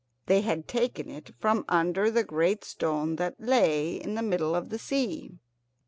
[0.25, 4.69] They had taken it from under the great stone that lay in the middle of
[4.69, 5.37] the sea.